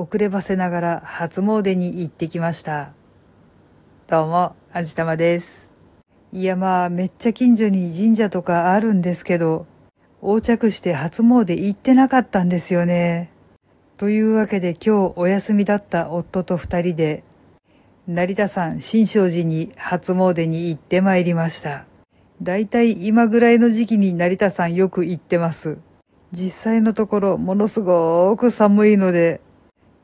[0.00, 2.92] 遅ればせながら初詣に行ってきました。
[4.08, 5.74] どうも、あじたまです。
[6.32, 9.66] いやまあ、めっちゃ近所に神社とかあるんですけど、
[10.22, 13.30] 横着して初詣行ってなかったんですよね。
[13.98, 17.22] というわけで今日お休みだった夫と二人で、
[18.08, 21.84] 成田山新勝寺に初詣に行ってまいりました。
[22.40, 25.82] だいたい今ぐらいの時期に成田山よく行ってます。
[26.32, 29.42] 実際のところものすごく寒いので、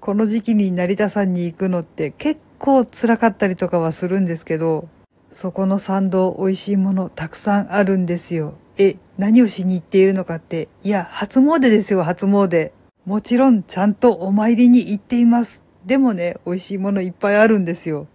[0.07, 4.89] この時期に成田山に行くのって結構辛かったりとかはするんですけど、
[5.33, 8.55] そこの参道美味しいものたくさんあるんですよ。
[8.79, 12.71] え、何をしに行っているのかって、いや、初詣ですよ、初詣。
[13.05, 15.67] もちろんちゃんとお参りに行っています。
[15.85, 18.07] でもね、美味しいものいっぱいあるんですよ。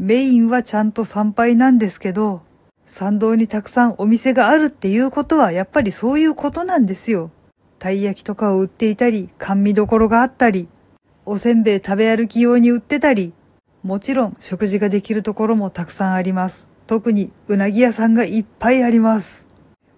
[0.00, 2.42] メインはちゃんと参拝なんですけど、
[2.86, 7.30] 参道にたくさんお店があるっていうことはやっぱりそういうことなんですよ。
[7.78, 10.66] たい焼きとかを売っていたり、甘味どころがあったり、
[11.28, 13.32] おせんべい食べ歩き用に売ってたり、
[13.82, 16.68] もちろん食事ができるところもたくさんあります。
[16.86, 19.48] 特にうなぎ屋さんがいっぱいあります。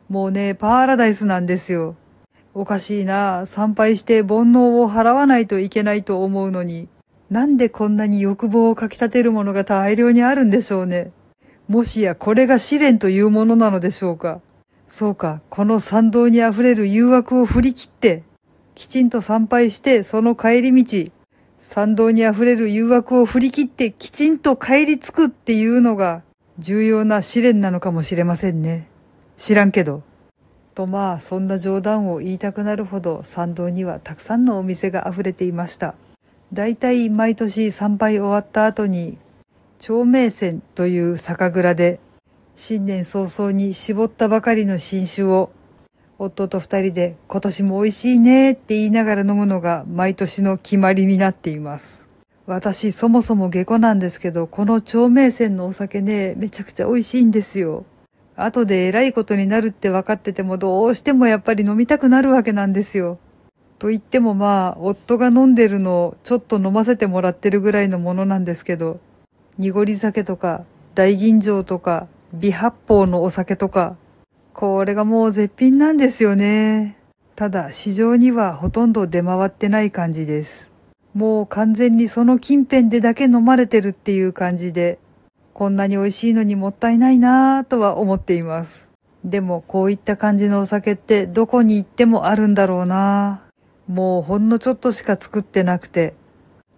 [0.09, 1.97] もうね、パーラダイスなんですよ。
[2.55, 6.89] おかしいな参拝して煩悩を払わないといけないと思うのに、
[7.29, 11.13] なんでこんなに欲望をかき立てるものが大量にあるんでしょうね。
[11.69, 14.41] もしやこれが試練というものなのでしょうか。
[14.87, 18.23] そうか、この参道に溢れる誘惑を振り切って、
[18.75, 21.11] きちんと参拝してその帰り道、
[21.59, 26.23] 参道に溢れる誘惑を振り切ってきちんと帰り着くっていうのが
[26.59, 28.89] 重要な試練なのかもしれませんね。
[29.37, 30.03] 知らんけど。
[30.75, 35.95] とまあ、そんな冗談を言いたくなるほど参道にはたくさんのお店が溢れていました。
[36.53, 39.19] だいたい毎年参拝終わった後に、
[39.81, 42.01] 長明線という酒蔵で
[42.55, 45.51] 新年早々に絞ったばかりの新酒を、
[46.21, 52.09] 夫と二人で今年も美味しいねって言いながら飲むのが毎年の決まりになっています。
[52.45, 57.85] 私そもそも下戸なんですけど、この長明線のお酒ね、めちゃくちゃ美味しいんですよ。
[58.35, 63.19] 後で偉いことになるって分かっててもどうしてもやっぱり飲みたくなるわけなんですよ。
[63.79, 68.99] と言ってもまあ、夫が飲んでるのをちょっと飲ませてもらってるぐらいのものなんですけど、
[69.57, 70.65] 濁り酒とか
[70.97, 73.97] 大吟醸とか微発泡のお酒とか、
[74.61, 76.99] これがもう絶品なんですよね。
[77.37, 80.73] ただ市場にはほとんど出回ってない感じです。
[81.15, 84.99] もう完全にその近辺でだけ飲まれてるっていう感じで、
[85.55, 88.93] こんなに美味しいのにもったいないなぁとは思っています。
[89.25, 96.15] でもこういった感じのお酒ってどこに行ってもあるんだろうなぁもうほんのちょっとしか作ってなくて、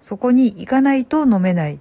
[0.00, 1.80] そこに行かないと飲めない。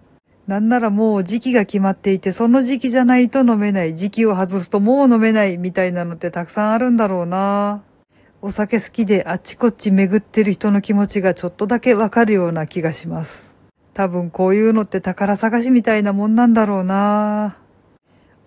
[0.49, 7.83] なんならもう時期が決まっていて、その時期じゃないと飲めない、時期を外すともう飲めないみたいなのってたくさんあるんだろうな
[8.41, 13.55] お酒好きであっちこっち巡ってる人の気持ちがちょっとだけわかるような気がします。
[13.93, 17.55] 多分こういうのって宝探しみたいなもんなんだろうな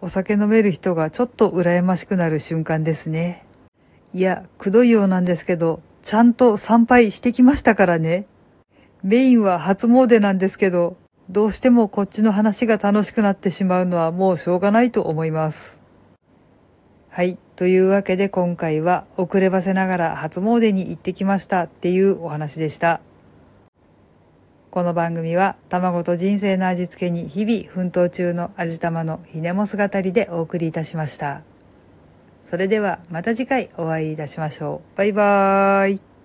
[0.01, 3.47] お酒飲める人がちょっと羨ましくなる瞬間ですね。
[4.13, 8.27] いや、くどいようなんですけど、ちゃんと参拝してきましたからね。
[9.05, 10.97] メインは初詣なんですけど、
[11.31, 15.81] どうしてもこっちの話が楽しくなってしまうのはもうしょうがないと思います。
[17.09, 17.39] はい。
[17.57, 23.01] というわけで今回は遅ればせながら初詣に行ってきましたっていうお話でした。
[24.71, 31.43] この番組は卵と人生の味付けに日々奮闘中の味玉のひねも姿りでお送りいたしました。
[32.43, 34.99] それではまた次回お会いいたしましょう。
[34.99, 36.12] バイバーイ。